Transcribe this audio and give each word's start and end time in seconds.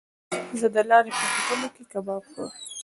زه 0.59 0.67
د 0.75 0.77
لارې 0.89 1.11
په 1.17 1.23
هوټلو 1.33 1.67
کې 1.75 1.83
کباب 1.91 2.21
خورم. 2.31 2.57